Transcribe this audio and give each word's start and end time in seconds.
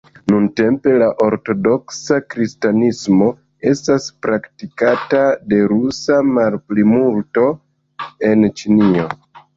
Nuntempe, 0.33 0.93
la 1.01 1.07
ortodoksa 1.25 2.15
kristanismo 2.35 3.27
estas 3.73 4.07
praktikata 4.27 5.21
de 5.53 5.61
rusa 5.75 6.19
malplimulto 6.33 7.45
en 8.33 8.49
Ĉinio. 8.63 9.07